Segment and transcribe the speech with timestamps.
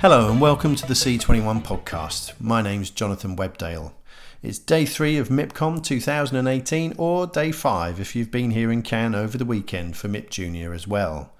[0.00, 2.32] Hello and welcome to the C21 podcast.
[2.40, 3.92] My name's Jonathan Webdale.
[4.42, 9.14] It's day three of MIPCOM 2018, or day five if you've been here in Cannes
[9.14, 11.34] over the weekend for MIP Junior as well.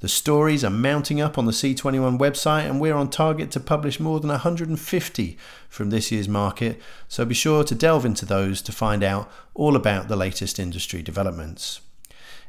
[0.00, 4.00] The stories are mounting up on the C21 website, and we're on target to publish
[4.00, 5.38] more than 150
[5.68, 9.76] from this year's market, so be sure to delve into those to find out all
[9.76, 11.82] about the latest industry developments.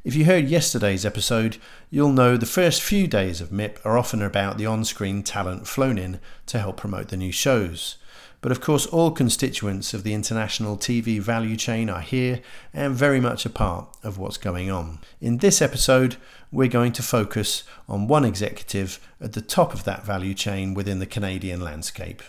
[0.01, 1.57] If you heard yesterday's episode,
[1.89, 5.67] you'll know the first few days of MIP are often about the on screen talent
[5.67, 7.97] flown in to help promote the new shows.
[8.39, 12.39] But of course, all constituents of the international TV value chain are here
[12.73, 14.99] and very much a part of what's going on.
[15.19, 16.15] In this episode,
[16.49, 20.99] we're going to focus on one executive at the top of that value chain within
[20.99, 22.23] the Canadian landscape.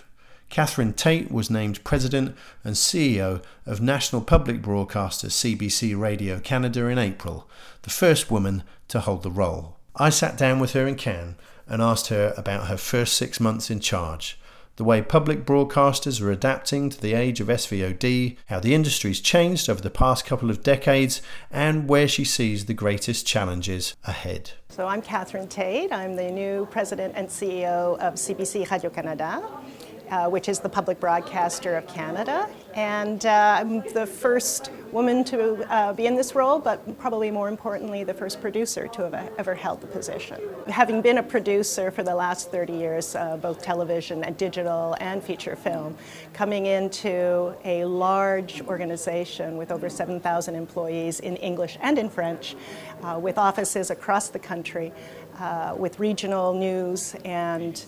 [0.51, 6.99] Catherine Tait was named President and CEO of national public broadcaster CBC Radio Canada in
[6.99, 7.49] April,
[7.83, 9.77] the first woman to hold the role.
[9.95, 11.37] I sat down with her in Cannes
[11.69, 14.41] and asked her about her first six months in charge
[14.81, 19.69] the way public broadcasters are adapting to the age of SVOD, how the industry's changed
[19.69, 24.53] over the past couple of decades, and where she sees the greatest challenges ahead.
[24.71, 25.93] So I'm Catherine Tait.
[25.93, 29.43] I'm the new president and CEO of CBC Radio Canada
[30.11, 32.49] uh, which is the public broadcaster of Canada.
[32.75, 37.49] And uh, I'm the first woman to uh, be in this role, but probably more
[37.49, 40.41] importantly, the first producer to have ever held the position.
[40.67, 45.23] Having been a producer for the last 30 years, uh, both television and digital and
[45.23, 45.97] feature film,
[46.33, 52.57] coming into a large organization with over 7,000 employees in English and in French,
[53.03, 54.93] uh, with offices across the country,
[55.79, 57.87] with regional news and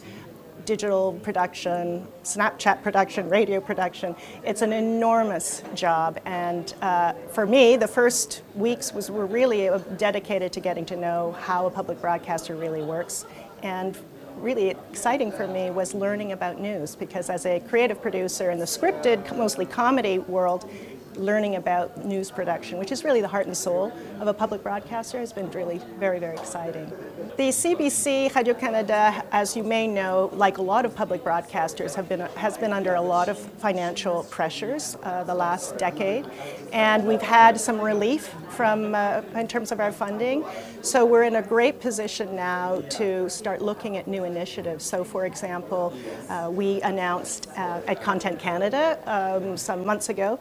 [0.64, 4.14] digital production, Snapchat production, radio production.
[4.44, 6.20] It's an enormous job.
[6.24, 11.32] And uh, for me, the first weeks was, were really dedicated to getting to know
[11.40, 13.26] how a public broadcaster really works.
[13.62, 13.98] And
[14.36, 18.64] really exciting for me was learning about news because as a creative producer in the
[18.64, 20.68] scripted, mostly comedy world,
[21.16, 25.18] learning about news production, which is really the heart and soul of a public broadcaster,
[25.18, 26.90] has been really very, very exciting.
[27.36, 32.06] The CBC Radio Canada, as you may know, like a lot of public broadcasters, have
[32.06, 36.26] been has been under a lot of financial pressures uh, the last decade,
[36.74, 40.44] and we've had some relief from uh, in terms of our funding.
[40.82, 44.84] So we're in a great position now to start looking at new initiatives.
[44.84, 45.94] So, for example,
[46.28, 50.38] uh, we announced uh, at Content Canada um, some months ago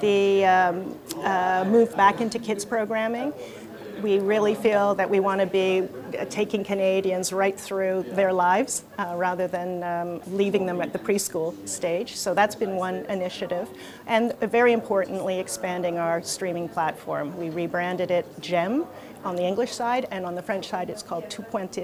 [0.00, 3.32] the um, uh, move back into kids programming
[4.04, 5.88] we really feel that we want to be
[6.28, 11.54] taking Canadians right through their lives uh, rather than um, leaving them at the preschool
[11.66, 12.14] stage.
[12.14, 13.66] So that's been one initiative.
[14.06, 17.34] And very importantly, expanding our streaming platform.
[17.38, 18.84] We rebranded it GEM
[19.24, 21.78] on the English side, and on the French side, it's called Tout Point.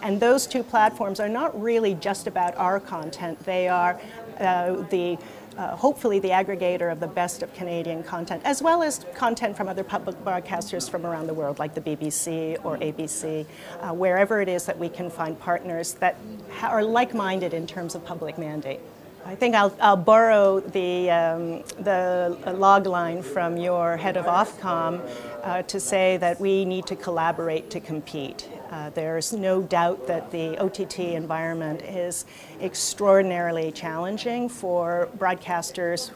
[0.00, 4.00] And those two platforms are not really just about our content, they are
[4.40, 5.18] uh, the
[5.56, 9.68] uh, hopefully the aggregator of the best of Canadian content, as well as content from
[9.68, 13.46] other public broadcasters from around the world, like the BBC or ABC,
[13.80, 16.16] uh, wherever it is that we can find partners that
[16.50, 18.80] ha- are like minded in terms of public mandate.
[19.24, 25.00] I think I'll, I'll borrow the, um, the log line from your head of Ofcom
[25.44, 28.48] uh, to say that we need to collaborate to compete.
[28.72, 32.24] Uh, there's no doubt that the OTT environment is
[32.58, 36.08] extraordinarily challenging for broadcasters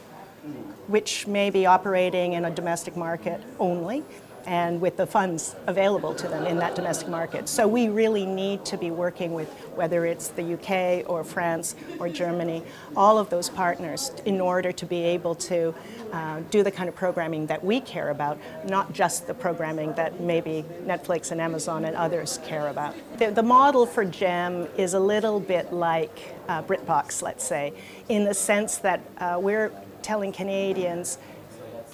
[0.86, 4.02] which may be operating in a domestic market only
[4.46, 7.48] and with the funds available to them in that domestic market.
[7.48, 12.08] So we really need to be working with whether it's the UK or France or
[12.08, 12.62] Germany,
[12.96, 15.74] all of those partners in order to be able to
[16.12, 20.20] uh, do the kind of programming that we care about, not just the programming that
[20.20, 22.94] maybe Netflix and Amazon and others care about.
[23.18, 27.72] The, the model for GEM is a little bit like uh, BritBox, let's say,
[28.08, 31.18] in the sense that uh, we're telling Canadians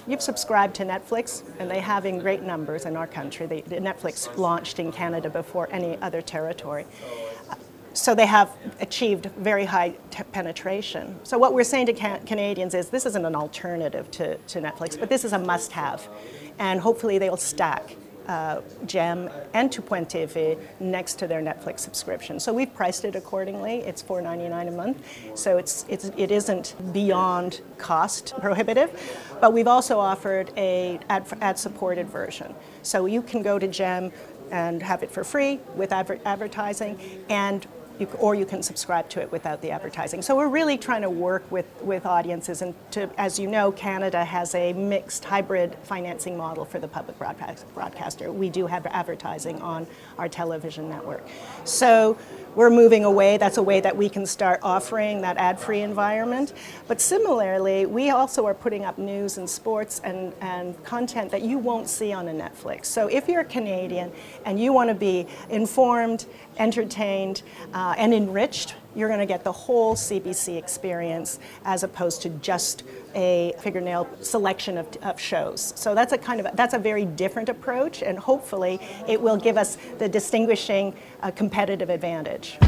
[0.06, 3.46] You've subscribed to Netflix, and they have in great numbers in our country.
[3.46, 6.86] They, Netflix launched in Canada before any other territory.
[7.94, 8.50] So they have
[8.80, 11.20] achieved very high t- penetration.
[11.24, 14.98] So what we're saying to can- Canadians is this isn't an alternative to, to Netflix,
[14.98, 16.08] but this is a must-have,
[16.58, 17.96] and hopefully they'll stack
[18.28, 22.38] uh, GEM and Point TV next to their Netflix subscription.
[22.38, 23.78] So we've priced it accordingly.
[23.78, 28.90] It's $4.99 a month, so it's, it's it isn't beyond cost prohibitive.
[29.40, 34.12] But we've also offered a ad, ad supported version, so you can go to GEM
[34.50, 36.98] and have it for free with adver- advertising
[37.28, 37.66] and
[38.02, 40.22] you, or you can subscribe to it without the advertising.
[40.22, 44.24] So we're really trying to work with, with audiences, and to, as you know, Canada
[44.24, 48.30] has a mixed hybrid financing model for the public broadcast, broadcaster.
[48.30, 49.86] We do have advertising on
[50.18, 51.26] our television network.
[51.64, 52.18] So
[52.54, 53.38] we're moving away.
[53.38, 56.52] That's a way that we can start offering that ad-free environment.
[56.86, 61.56] But similarly, we also are putting up news and sports and, and content that you
[61.56, 62.86] won't see on a Netflix.
[62.86, 64.12] So if you're a Canadian
[64.44, 66.26] and you want to be informed,
[66.58, 67.42] entertained,
[67.74, 72.82] uh, and enriched, you're going to get the whole CBC experience as opposed to just
[73.14, 75.72] a fingernail selection of, of shows.
[75.76, 79.56] So that's a kind of that's a very different approach, and hopefully it will give
[79.56, 82.58] us the distinguishing uh, competitive advantage.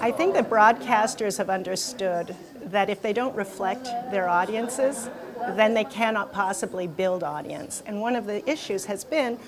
[0.00, 2.34] I think that broadcasters have understood
[2.66, 5.10] that if they don't reflect their audiences,
[5.56, 7.82] then they cannot possibly build audience.
[7.84, 9.38] And one of the issues has been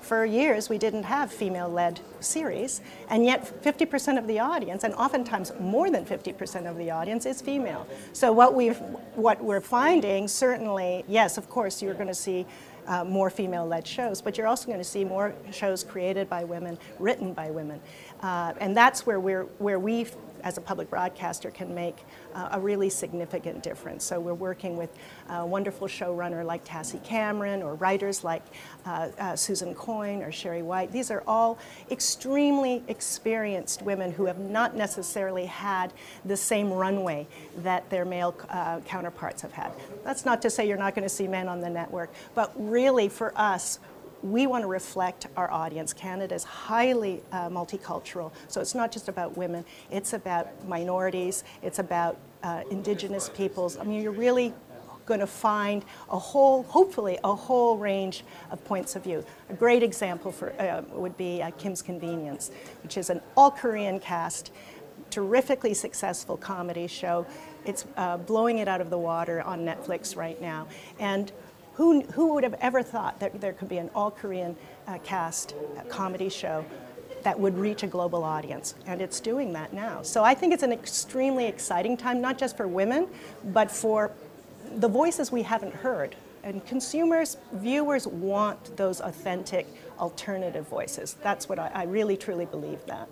[0.00, 2.80] for years we didn't have female led series,
[3.10, 7.40] and yet 50% of the audience, and oftentimes more than 50% of the audience, is
[7.40, 7.86] female.
[8.12, 8.78] So, what, we've,
[9.14, 12.46] what we're finding, certainly, yes, of course, you're going to see
[12.88, 16.42] uh, more female led shows, but you're also going to see more shows created by
[16.42, 17.80] women, written by women.
[18.22, 20.06] Uh, and that's where, we're, where we
[20.44, 22.04] as a public broadcaster can make
[22.34, 24.04] uh, a really significant difference.
[24.04, 24.90] So we're working with
[25.28, 28.42] a wonderful showrunner like Tassie Cameron or writers like
[28.86, 30.92] uh, uh, Susan Coyne or Sherry White.
[30.92, 31.58] These are all
[31.90, 35.92] extremely experienced women who have not necessarily had
[36.24, 37.26] the same runway
[37.58, 39.72] that their male uh, counterparts have had.
[40.04, 43.08] That's not to say you're not going to see men on the network, but really
[43.08, 43.78] for us,
[44.22, 45.92] we want to reflect our audience.
[45.92, 51.78] Canada is highly uh, multicultural, so it's not just about women, it's about minorities, it's
[51.78, 53.78] about uh, indigenous peoples.
[53.78, 54.54] I mean, you're really
[55.06, 59.24] going to find a whole, hopefully, a whole range of points of view.
[59.48, 62.50] A great example for, uh, would be uh, Kim's Convenience,
[62.82, 64.52] which is an all Korean cast,
[65.10, 67.26] terrifically successful comedy show.
[67.64, 70.68] It's uh, blowing it out of the water on Netflix right now.
[70.98, 71.32] And
[71.78, 74.56] who, who would have ever thought that there could be an all Korean
[74.88, 76.64] uh, cast uh, comedy show
[77.22, 78.74] that would reach a global audience?
[78.88, 80.02] And it's doing that now.
[80.02, 83.06] So I think it's an extremely exciting time, not just for women,
[83.44, 84.10] but for
[84.74, 86.16] the voices we haven't heard.
[86.42, 89.68] And consumers, viewers want those authentic,
[90.00, 91.14] alternative voices.
[91.22, 93.08] That's what I, I really, truly believe that.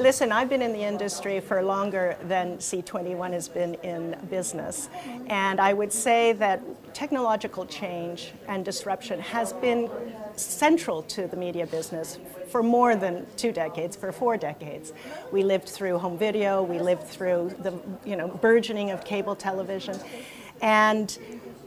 [0.00, 4.88] Listen, I've been in the industry for longer than C21 has been in business.
[5.26, 6.62] And I would say that
[6.94, 9.90] technological change and disruption has been
[10.36, 12.18] central to the media business
[12.48, 14.94] for more than two decades, for four decades.
[15.32, 19.98] We lived through home video, we lived through the you know, burgeoning of cable television.
[20.62, 21.18] And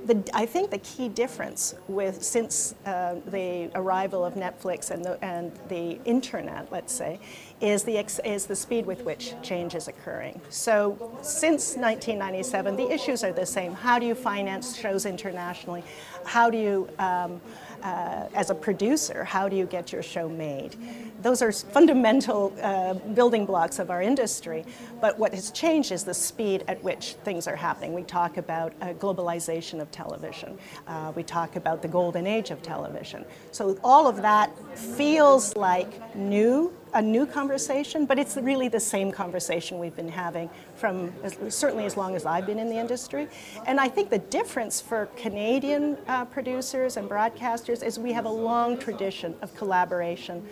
[0.06, 5.24] the, I think the key difference with since uh, the arrival of Netflix and the,
[5.24, 7.19] and the internet, let's say,
[7.63, 10.39] is the, is the speed with which change is occurring.
[10.50, 13.74] So since 1997, the issues are the same.
[13.74, 15.83] How do you finance shows internationally?
[16.25, 17.39] How do you um,
[17.83, 20.75] uh, as a producer, how do you get your show made?
[21.21, 24.66] Those are fundamental uh, building blocks of our industry.
[25.01, 27.94] But what has changed is the speed at which things are happening.
[27.94, 30.57] We talk about uh, globalization of television.
[30.88, 33.25] Uh, we talk about the golden age of television.
[33.51, 39.12] So all of that feels like new a new conversation, but it's really the same
[39.12, 43.28] conversation we've been having from as, certainly as long as I've been in the industry.
[43.66, 48.31] And I think the difference for Canadian uh, producers and broadcasters is we have a
[48.31, 50.45] long tradition of collaboration,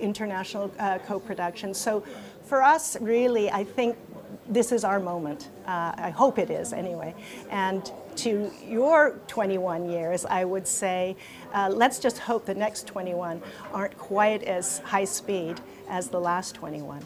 [0.00, 1.74] international uh, co production.
[1.74, 2.02] So
[2.44, 3.96] for us, really, I think
[4.48, 5.50] this is our moment.
[5.66, 7.14] Uh, I hope it is anyway.
[7.50, 11.16] And to your 21 years, I would say,
[11.52, 16.54] uh, let's just hope the next 21 aren't quite as high speed as the last
[16.54, 17.04] 21.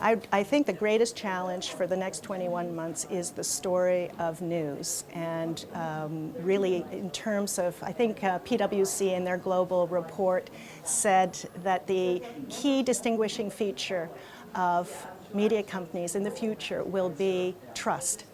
[0.00, 4.42] I, I, think the greatest challenge for the next 21 months is the story of
[4.42, 5.04] news.
[5.12, 10.50] And um, really, in terms of, I think uh, PwC in their global report
[10.82, 14.10] said that the key distinguishing feature
[14.56, 18.24] of media companies in the future will be trust.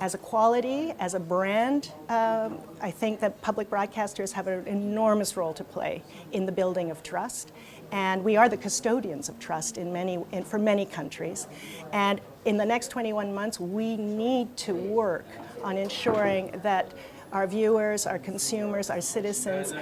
[0.00, 5.36] As a quality, as a brand, um, I think that public broadcasters have an enormous
[5.36, 7.52] role to play in the building of trust.
[7.92, 11.46] And we are the custodians of trust in many, in, for many countries.
[11.92, 15.26] And in the next 21 months, we need to work
[15.62, 16.92] on ensuring that
[17.34, 19.74] our viewers, our consumers, our citizens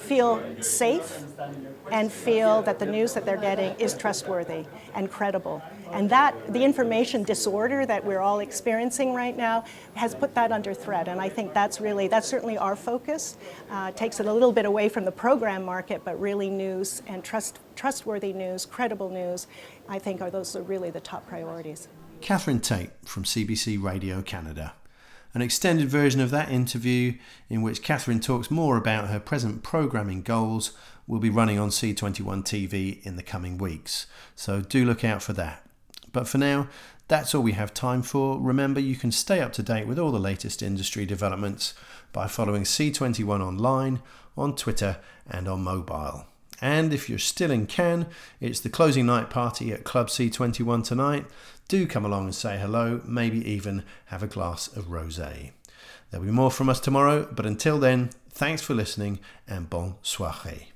[0.00, 1.22] feel safe
[1.92, 4.64] and feel that the news that they're getting is trustworthy
[4.94, 5.62] and credible.
[5.92, 9.64] And that, the information disorder that we're all experiencing right now,
[9.94, 11.08] has put that under threat.
[11.08, 13.36] And I think that's really, that's certainly our focus.
[13.70, 17.22] Uh, takes it a little bit away from the program market, but really news and
[17.22, 19.46] trust, trustworthy news, credible news,
[19.88, 21.88] I think are those are really the top priorities.
[22.22, 24.72] Catherine Tait from CBC Radio Canada.
[25.34, 27.14] An extended version of that interview,
[27.48, 30.72] in which Catherine talks more about her present programming goals,
[31.06, 34.06] will be running on C21 TV in the coming weeks.
[34.34, 35.64] So do look out for that.
[36.12, 36.68] But for now,
[37.08, 38.38] that's all we have time for.
[38.38, 41.74] Remember, you can stay up to date with all the latest industry developments
[42.12, 44.00] by following C21 online,
[44.36, 46.26] on Twitter, and on mobile.
[46.60, 48.06] And if you're still in Cannes,
[48.40, 51.26] it's the closing night party at Club C21 tonight.
[51.68, 55.52] Do come along and say hello, maybe even have a glass of rosé.
[56.10, 60.68] There'll be more from us tomorrow, but until then, thanks for listening and bon soirée.